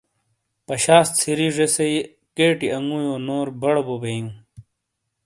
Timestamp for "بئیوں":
4.01-4.29